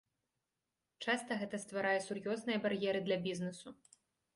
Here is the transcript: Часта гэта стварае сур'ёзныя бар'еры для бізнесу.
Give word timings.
Часта 1.05 1.39
гэта 1.43 1.61
стварае 1.67 1.95
сур'ёзныя 2.09 2.59
бар'еры 2.67 3.07
для 3.09 3.23
бізнесу. 3.31 3.81